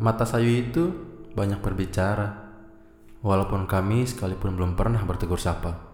[0.00, 0.88] Mata Sayu itu
[1.36, 2.32] banyak berbicara,
[3.20, 5.92] walaupun kami sekalipun belum pernah bertegur sapa.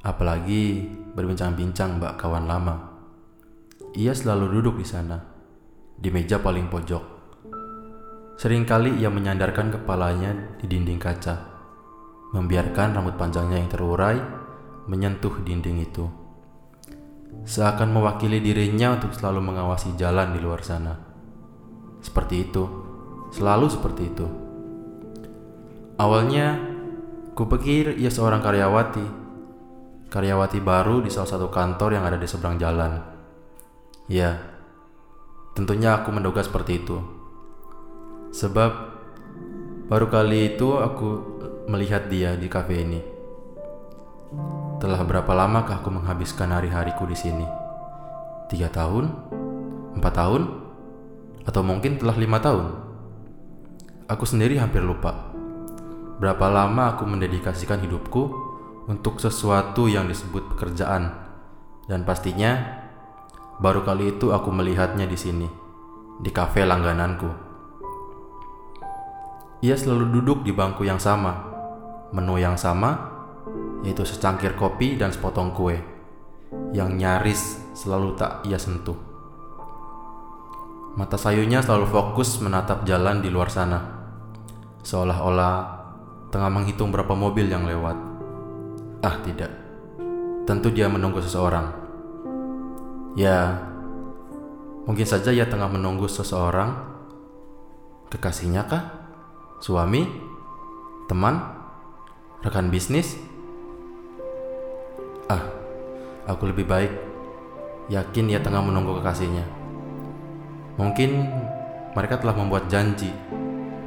[0.00, 2.76] Apalagi berbincang-bincang mbak kawan lama.
[3.98, 5.18] Ia selalu duduk di sana,
[5.98, 7.04] di meja paling pojok.
[8.40, 11.36] Seringkali ia menyandarkan kepalanya di dinding kaca,
[12.32, 14.16] membiarkan rambut panjangnya yang terurai
[14.88, 16.08] menyentuh dinding itu.
[17.44, 20.94] Seakan mewakili dirinya untuk selalu mengawasi jalan di luar sana.
[22.00, 22.79] Seperti itu,
[23.30, 24.26] selalu seperti itu.
[26.00, 26.56] Awalnya,
[27.36, 29.06] kupikir ia seorang karyawati,
[30.10, 32.98] karyawati baru di salah satu kantor yang ada di seberang jalan.
[34.10, 34.42] Ya,
[35.54, 36.98] tentunya aku menduga seperti itu.
[38.34, 38.70] Sebab
[39.86, 41.08] baru kali itu aku
[41.70, 43.00] melihat dia di kafe ini.
[44.80, 47.46] Telah berapa lamakah aku menghabiskan hari-hariku di sini?
[48.48, 49.12] Tiga tahun?
[50.00, 50.42] Empat tahun?
[51.44, 52.89] Atau mungkin telah lima tahun?
[54.10, 55.30] Aku sendiri hampir lupa.
[56.18, 58.22] Berapa lama aku mendedikasikan hidupku
[58.90, 61.14] untuk sesuatu yang disebut pekerjaan.
[61.86, 62.58] Dan pastinya,
[63.62, 65.46] baru kali itu aku melihatnya di sini,
[66.18, 67.30] di kafe langgananku.
[69.62, 71.46] Ia selalu duduk di bangku yang sama,
[72.10, 73.14] menu yang sama,
[73.86, 75.78] yaitu secangkir kopi dan sepotong kue,
[76.74, 78.98] yang nyaris selalu tak ia sentuh.
[80.98, 83.99] Mata sayunya selalu fokus menatap jalan di luar sana,
[84.84, 85.54] seolah-olah
[86.30, 87.96] tengah menghitung berapa mobil yang lewat.
[89.04, 89.50] Ah, tidak.
[90.46, 91.72] Tentu dia menunggu seseorang.
[93.18, 93.58] Ya,
[94.86, 96.76] mungkin saja ia tengah menunggu seseorang.
[98.10, 98.82] Kekasihnya kah?
[99.62, 100.06] Suami?
[101.06, 101.38] Teman?
[102.40, 103.18] Rekan bisnis?
[105.30, 105.42] Ah,
[106.26, 106.92] aku lebih baik
[107.90, 109.42] yakin ia tengah menunggu kekasihnya.
[110.78, 111.10] Mungkin
[111.92, 113.10] mereka telah membuat janji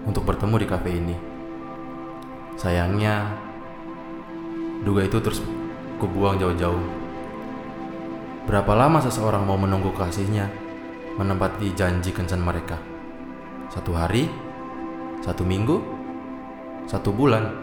[0.03, 1.15] untuk bertemu di kafe ini.
[2.59, 3.33] Sayangnya,
[4.83, 5.39] duga itu terus
[5.97, 6.83] kubuang jauh-jauh.
[8.43, 10.51] Berapa lama seseorang mau menunggu kekasihnya
[11.15, 12.75] menempati janji kencan mereka?
[13.71, 14.27] Satu hari?
[15.23, 15.79] Satu minggu?
[16.85, 17.55] Satu bulan?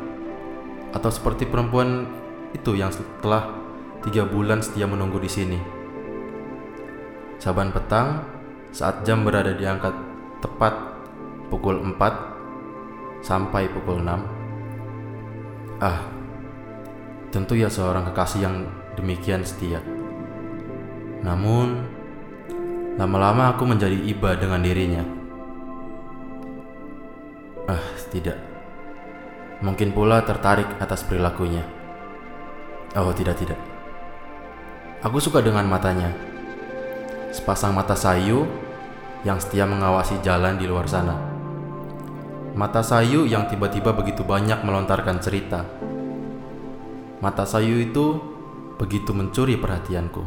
[0.97, 2.09] Atau seperti perempuan
[2.57, 3.53] itu yang setelah
[4.03, 5.61] tiga bulan setia menunggu di sini.
[7.37, 8.25] Saban petang,
[8.73, 9.93] saat jam berada di angka
[10.41, 10.90] tepat
[11.51, 15.83] pukul 4 sampai pukul 6.
[15.83, 16.01] Ah,
[17.35, 18.57] tentu ya seorang kekasih yang
[18.95, 19.83] demikian setia.
[21.21, 21.85] Namun,
[22.97, 25.05] lama-lama aku menjadi iba dengan dirinya.
[27.69, 28.39] Ah, tidak.
[29.61, 31.63] Mungkin pula tertarik atas perilakunya.
[32.97, 33.61] Oh, tidak, tidak.
[35.05, 36.13] Aku suka dengan matanya.
[37.31, 38.49] Sepasang mata sayu
[39.23, 41.40] yang setia mengawasi jalan di luar sana.
[42.51, 45.63] Mata sayu yang tiba-tiba begitu banyak melontarkan cerita.
[47.23, 48.19] Mata sayu itu
[48.75, 50.25] begitu mencuri perhatianku.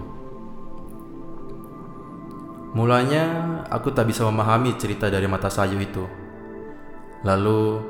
[2.73, 3.25] Mulanya
[3.67, 6.05] aku tak bisa memahami cerita dari mata sayu itu.
[7.27, 7.81] Lalu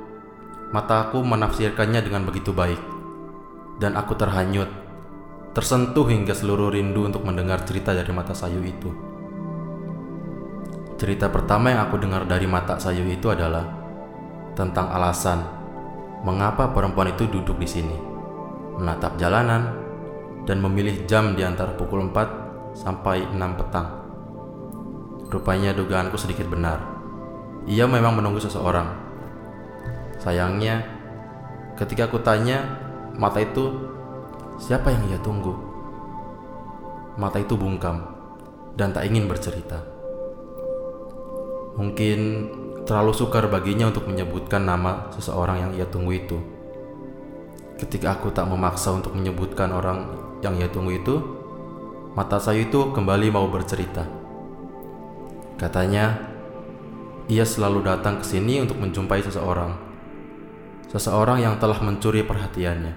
[0.74, 2.82] mataku menafsirkannya dengan begitu baik,
[3.78, 4.68] dan aku terhanyut,
[5.54, 8.90] tersentuh hingga seluruh rindu untuk mendengar cerita dari mata sayu itu.
[10.98, 13.83] Cerita pertama yang aku dengar dari mata sayu itu adalah
[14.54, 15.42] tentang alasan
[16.24, 17.98] mengapa perempuan itu duduk di sini,
[18.80, 19.76] menatap jalanan,
[20.48, 23.88] dan memilih jam di antara pukul 4 sampai 6 petang.
[25.28, 26.80] Rupanya dugaanku sedikit benar.
[27.66, 29.04] Ia memang menunggu seseorang
[30.24, 30.80] Sayangnya,
[31.76, 32.64] ketika aku tanya,
[33.20, 33.76] mata itu
[34.56, 35.52] siapa yang ia tunggu?
[37.20, 38.08] Mata itu bungkam
[38.80, 39.84] dan tak ingin bercerita.
[41.76, 42.20] Mungkin
[42.84, 46.38] terlalu sukar baginya untuk menyebutkan nama seseorang yang ia tunggu itu.
[47.80, 50.12] Ketika aku tak memaksa untuk menyebutkan orang
[50.44, 51.16] yang ia tunggu itu,
[52.14, 54.08] mata saya itu kembali mau bercerita.
[55.58, 56.20] Katanya,
[57.32, 59.94] ia selalu datang ke sini untuk menjumpai seseorang
[60.94, 62.94] seseorang yang telah mencuri perhatiannya,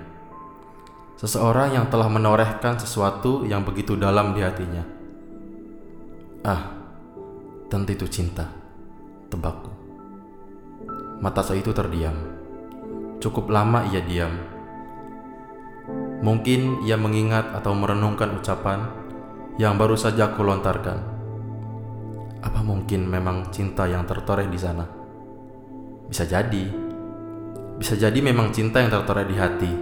[1.16, 4.84] seseorang yang telah menorehkan sesuatu yang begitu dalam di hatinya.
[6.44, 6.76] Ah,
[7.72, 8.52] tentu itu cinta,
[9.32, 9.75] tebakku.
[11.16, 12.12] Mata saya itu terdiam.
[13.22, 14.36] Cukup lama ia diam.
[16.20, 18.84] Mungkin ia mengingat atau merenungkan ucapan
[19.56, 20.98] yang baru saja aku lontarkan.
[22.44, 24.84] Apa mungkin memang cinta yang tertoreh di sana?
[26.06, 26.64] Bisa jadi.
[27.76, 29.72] Bisa jadi memang cinta yang tertera di hati,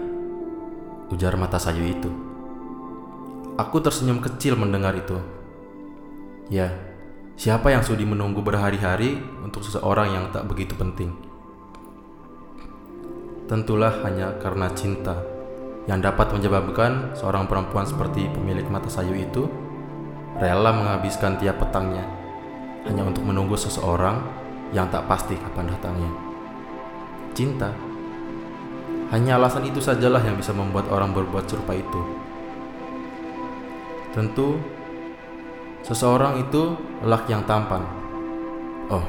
[1.15, 2.11] ujar mata sayu itu.
[3.55, 5.15] Aku tersenyum kecil mendengar itu.
[6.51, 6.75] Ya,
[7.35, 11.11] Siapa yang sudi menunggu berhari-hari untuk seseorang yang tak begitu penting?
[13.51, 15.19] Tentulah hanya karena cinta
[15.91, 19.51] yang dapat menyebabkan seorang perempuan seperti pemilik mata sayu itu
[20.39, 22.07] rela menghabiskan tiap petangnya
[22.87, 24.23] hanya untuk menunggu seseorang
[24.71, 26.11] yang tak pasti kapan datangnya.
[27.35, 27.75] Cinta
[29.11, 32.01] hanya alasan itu sajalah yang bisa membuat orang berbuat serupa itu.
[34.15, 34.57] Tentu,
[35.85, 37.85] seseorang itu lelaki yang tampan.
[38.89, 39.05] Oh,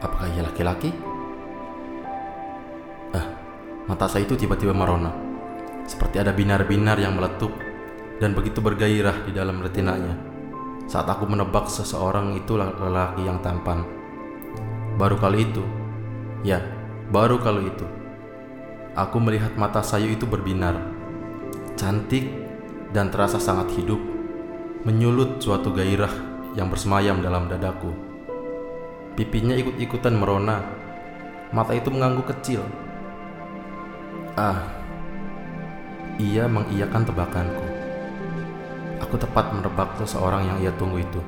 [0.00, 0.90] apakah ia laki-laki?
[3.12, 3.26] Ah,
[3.86, 5.12] mata saya itu tiba-tiba merona.
[5.84, 7.52] Seperti ada binar-binar yang meletup
[8.18, 10.16] dan begitu bergairah di dalam retinanya.
[10.88, 13.84] Saat aku menebak seseorang itu lelaki yang tampan.
[14.98, 15.62] Baru kali itu,
[16.44, 16.60] ya,
[17.08, 17.86] baru kali itu
[18.92, 20.76] Aku melihat mata Sayu itu berbinar,
[21.80, 22.28] cantik
[22.92, 23.96] dan terasa sangat hidup,
[24.82, 26.10] menyulut suatu gairah
[26.58, 27.94] yang bersemayam dalam dadaku.
[29.14, 30.58] Pipinya ikut-ikutan merona,
[31.54, 32.66] mata itu mengangguk kecil.
[34.34, 34.58] Ah,
[36.18, 37.66] ia mengiyakan tebakanku.
[39.06, 41.22] Aku tepat menebak seseorang yang ia tunggu itu.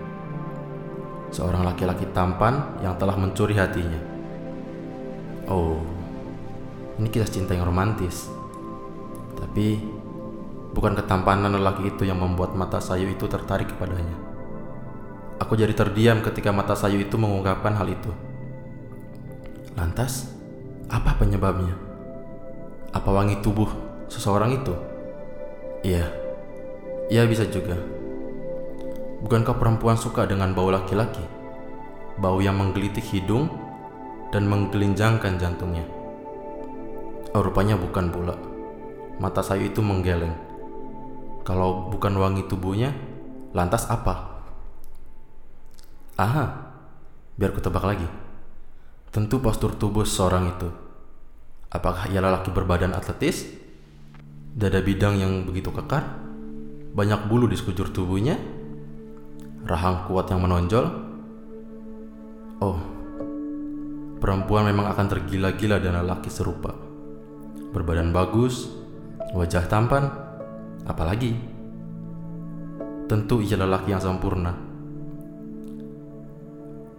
[1.31, 4.01] Seorang laki-laki tampan yang telah mencuri hatinya.
[5.47, 5.79] Oh,
[6.99, 8.27] ini kisah cinta yang romantis.
[9.39, 9.94] Tapi
[10.75, 14.19] bukan ketampanan lelaki itu yang membuat mata sayu itu tertarik kepadanya.
[15.39, 18.11] Aku jadi terdiam ketika mata sayu itu mengungkapkan hal itu.
[19.79, 20.35] Lantas,
[20.91, 21.75] apa penyebabnya?
[22.91, 23.71] Apa wangi tubuh
[24.11, 24.75] seseorang itu?
[25.87, 26.07] Iya,
[27.11, 27.79] iya bisa juga.
[29.23, 31.23] Bukankah perempuan suka dengan bau laki-laki?
[32.19, 33.51] Bau yang menggelitik hidung
[34.31, 35.87] dan menggelinjangkan jantungnya.
[37.35, 38.39] Oh, rupanya bukan pula.
[39.19, 40.54] Mata saya itu menggeleng.
[41.45, 42.97] Kalau bukan wangi tubuhnya,
[43.53, 44.41] lantas apa?
[46.17, 46.45] Aha,
[47.37, 48.09] biar ku tebak lagi.
[49.13, 50.69] Tentu postur tubuh seorang itu.
[51.69, 53.45] Apakah ia lelaki berbadan atletis?
[54.55, 56.03] Dada bidang yang begitu kekar?
[56.95, 58.41] Banyak bulu di sekujur tubuhnya?
[59.69, 60.87] Rahang kuat yang menonjol?
[62.63, 62.79] Oh,
[64.23, 66.85] perempuan memang akan tergila-gila dengan lelaki serupa
[67.75, 68.71] berbadan bagus,
[69.35, 70.24] wajah tampan,
[70.85, 71.37] apalagi
[73.09, 74.53] tentu ia lelaki yang sempurna.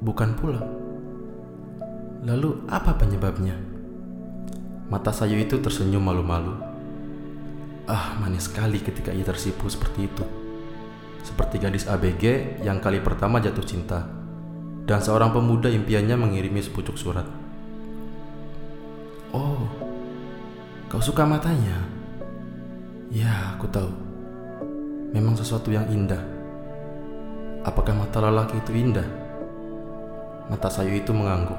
[0.01, 0.61] Bukan pula.
[2.25, 3.57] Lalu apa penyebabnya?
[4.89, 6.53] Mata Sayu itu tersenyum malu-malu.
[7.89, 10.25] Ah, manis sekali ketika ia tersipu seperti itu.
[11.25, 14.05] Seperti gadis ABG yang kali pertama jatuh cinta.
[14.85, 17.25] Dan seorang pemuda impiannya mengirimi sepucuk surat.
[19.33, 19.65] Oh,
[20.85, 21.75] Kau suka matanya?
[23.15, 23.87] Ya, aku tahu.
[25.15, 26.19] Memang sesuatu yang indah.
[27.63, 29.07] Apakah mata lelaki itu indah?
[30.51, 31.55] Mata Sayu itu mengangguk.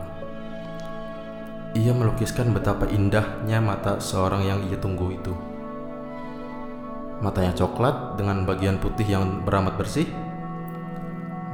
[1.72, 5.32] Ia melukiskan betapa indahnya mata seorang yang ia tunggu itu.
[7.24, 10.12] Matanya coklat dengan bagian putih yang beramat bersih.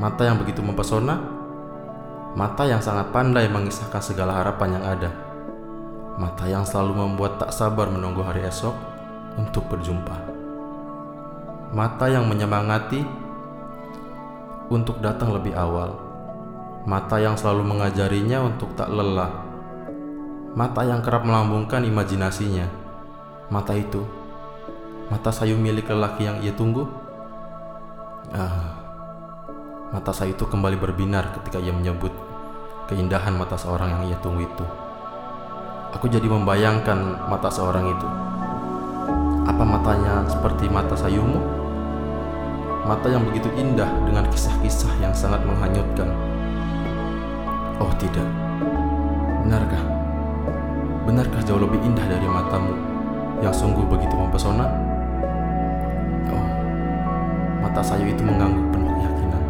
[0.02, 1.14] Mata yang begitu mempesona.
[2.34, 5.10] Mata yang sangat pandai mengisahkan segala harapan yang ada
[6.12, 8.91] mata yang selalu membuat tak sabar menunggu hari esok
[9.36, 10.16] untuk berjumpa.
[11.72, 13.00] Mata yang menyemangati
[14.68, 15.96] untuk datang lebih awal.
[16.88, 19.30] Mata yang selalu mengajarinya untuk tak lelah.
[20.52, 22.68] Mata yang kerap melambungkan imajinasinya.
[23.48, 24.04] Mata itu,
[25.08, 26.88] mata sayu milik lelaki yang ia tunggu.
[28.32, 28.76] Ah,
[29.92, 32.12] mata sayu itu kembali berbinar ketika ia menyebut
[32.92, 34.66] keindahan mata seorang yang ia tunggu itu.
[35.92, 38.31] Aku jadi membayangkan mata seorang itu.
[39.52, 41.36] Apa matanya seperti mata sayumu?
[42.88, 46.08] Mata yang begitu indah dengan kisah-kisah yang sangat menghanyutkan.
[47.76, 48.24] Oh tidak,
[49.44, 49.84] benarkah?
[51.04, 52.72] Benarkah jauh lebih indah dari matamu
[53.44, 54.72] yang sungguh begitu mempesona?
[56.32, 56.46] Oh,
[57.60, 59.42] mata sayu itu mengganggu penuh keyakinan.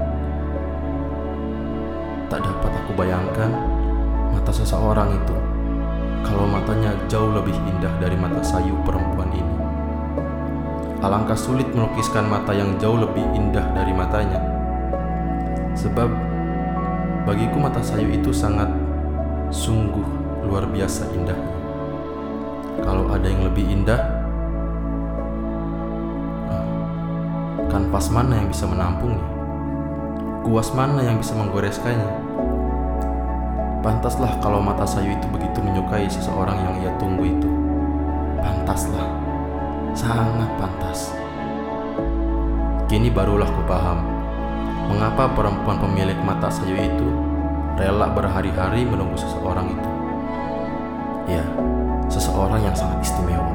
[2.26, 3.54] Tak dapat aku bayangkan
[4.34, 5.36] mata seseorang itu
[6.26, 9.51] kalau matanya jauh lebih indah dari mata sayu perempuan ini.
[11.02, 14.38] Alangkah sulit melukiskan mata yang jauh lebih indah dari matanya.
[15.74, 16.06] Sebab
[17.26, 18.70] bagiku mata sayu itu sangat
[19.50, 20.06] sungguh
[20.46, 21.58] luar biasa indahnya.
[22.86, 23.98] Kalau ada yang lebih indah,
[26.46, 26.66] ah,
[27.66, 29.26] kanvas mana yang bisa menampungnya?
[30.46, 32.10] Kuas mana yang bisa menggoreskannya?
[33.82, 37.50] Pantaslah kalau mata sayu itu begitu menyukai seseorang yang ia tunggu itu.
[38.38, 39.21] Pantaslah,
[39.92, 41.12] sangat pantas.
[42.88, 44.12] Kini barulah ku paham
[44.92, 47.08] Mengapa perempuan pemilik mata sayu itu
[47.80, 49.90] rela berhari-hari menunggu seseorang itu?
[51.32, 51.44] Ya,
[52.12, 53.52] seseorang yang sangat istimewa.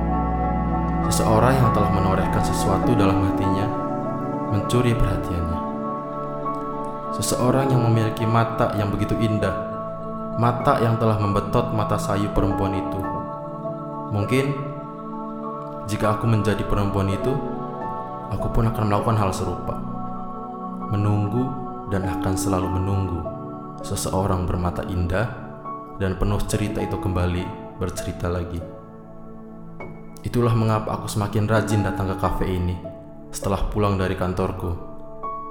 [1.11, 3.69] Seseorang yang telah menorehkan sesuatu dalam hatinya,
[4.49, 5.59] mencuri perhatiannya.
[7.21, 9.53] Seseorang yang memiliki mata yang begitu indah,
[10.41, 12.99] mata yang telah membetot mata sayu perempuan itu.
[14.09, 14.45] Mungkin
[15.87, 17.31] jika aku menjadi perempuan itu,
[18.27, 19.75] aku pun akan melakukan hal serupa.
[20.91, 21.47] Menunggu
[21.87, 23.19] dan akan selalu menunggu
[23.87, 25.31] seseorang bermata indah
[25.95, 28.59] dan penuh cerita itu kembali bercerita lagi.
[30.27, 32.75] Itulah mengapa aku semakin rajin datang ke kafe ini
[33.31, 34.75] setelah pulang dari kantorku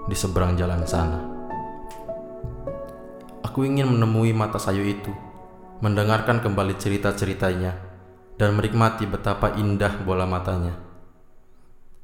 [0.04, 1.20] di seberang jalan sana.
[3.40, 5.16] Aku ingin menemui mata sayu itu,
[5.80, 7.72] mendengarkan kembali cerita-ceritanya,
[8.36, 10.76] dan menikmati betapa indah bola matanya.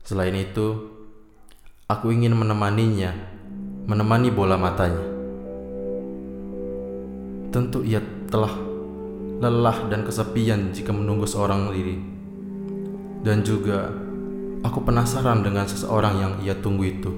[0.01, 0.91] Selain itu,
[1.87, 3.13] aku ingin menemaninya,
[3.85, 5.05] menemani bola matanya.
[7.53, 8.01] Tentu ia
[8.33, 8.51] telah
[9.45, 12.01] lelah dan kesepian jika menunggu seorang diri.
[13.23, 13.93] Dan juga,
[14.65, 17.13] aku penasaran dengan seseorang yang ia tunggu itu.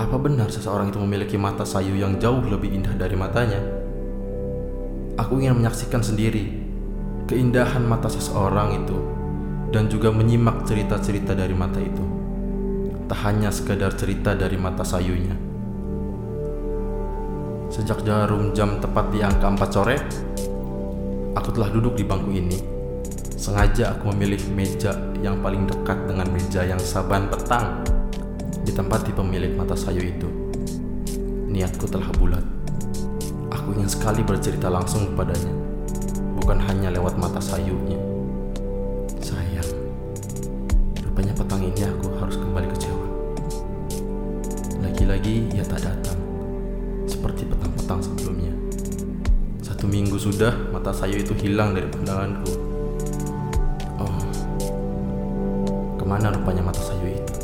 [0.00, 3.60] Apa benar seseorang itu memiliki mata sayu yang jauh lebih indah dari matanya?
[5.20, 6.67] Aku ingin menyaksikan sendiri
[7.28, 8.96] keindahan mata seseorang itu
[9.68, 12.00] dan juga menyimak cerita-cerita dari mata itu.
[13.04, 15.36] Tak hanya sekadar cerita dari mata sayunya.
[17.68, 19.96] Sejak jarum jam tepat di angka 4 sore,
[21.36, 22.56] aku telah duduk di bangku ini.
[23.36, 27.84] Sengaja aku memilih meja yang paling dekat dengan meja yang saban petang
[28.64, 30.28] di tempat di pemilik mata sayu itu.
[31.48, 32.44] Niatku telah bulat.
[33.52, 35.67] Aku ingin sekali bercerita langsung kepadanya,
[36.48, 38.00] bukan hanya lewat mata sayunya.
[39.20, 39.68] Sayang,
[41.04, 43.06] rupanya petang ini aku harus kembali kecewa.
[44.80, 46.16] Lagi-lagi ia tak datang,
[47.04, 48.48] seperti petang-petang sebelumnya.
[49.60, 52.48] Satu minggu sudah mata sayu itu hilang dari pandanganku.
[54.00, 54.16] Oh,
[56.00, 57.34] ke mana rupanya mata sayu itu?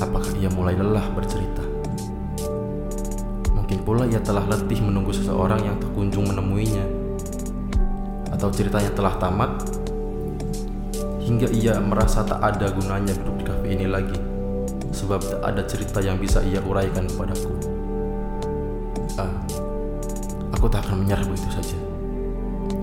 [0.00, 1.60] Apakah ia mulai lelah bercerita?
[3.52, 7.03] Mungkin pula ia telah letih menunggu seseorang yang tak kunjung menemuinya.
[8.44, 9.56] Atau ceritanya telah tamat
[11.24, 14.20] hingga ia merasa tak ada gunanya duduk di kafe ini lagi
[14.92, 17.56] sebab tak ada cerita yang bisa ia uraikan kepadaku.
[19.16, 19.32] Ah,
[20.52, 21.78] aku tak akan menyerah begitu saja.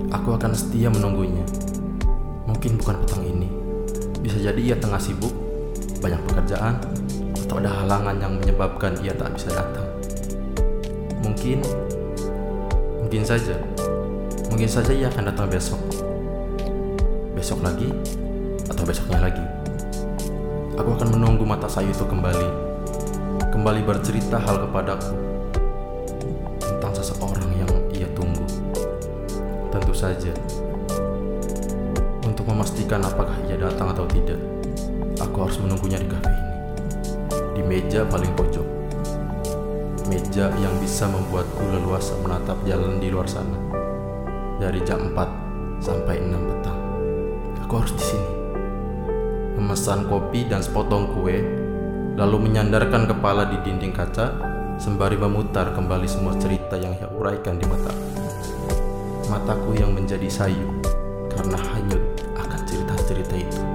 [0.09, 1.45] Aku akan setia menunggunya.
[2.49, 3.53] Mungkin bukan petang ini.
[4.17, 5.29] Bisa jadi ia tengah sibuk,
[6.01, 6.81] banyak pekerjaan,
[7.37, 9.85] atau ada halangan yang menyebabkan ia tak bisa datang.
[11.21, 11.61] Mungkin,
[13.05, 13.61] mungkin saja,
[14.51, 15.79] mungkin saja ia akan datang besok.
[17.31, 17.87] Besok lagi,
[18.67, 19.41] atau besoknya lagi.
[20.75, 22.49] Aku akan menunggu mata sayu itu kembali,
[23.49, 25.15] kembali bercerita hal kepadaku
[26.59, 28.43] tentang seseorang yang ia tunggu.
[29.71, 30.35] Tentu saja,
[32.27, 34.37] untuk memastikan apakah ia datang atau tidak,
[35.23, 36.53] aku harus menunggunya di kafe ini,
[37.55, 38.67] di meja paling pojok.
[40.11, 43.80] Meja yang bisa membuatku leluasa menatap jalan di luar sana.
[44.61, 46.77] Dari jam 4 sampai 6 petang.
[47.65, 48.31] Aku harus di sini.
[49.57, 51.41] Memesan kopi dan sepotong kue,
[52.13, 54.37] lalu menyandarkan kepala di dinding kaca
[54.77, 58.05] sembari memutar kembali semua cerita yang ia uraikan di mataku.
[59.33, 60.69] Mataku yang menjadi sayu
[61.33, 63.70] karena hanyut akan cerita-cerita itu.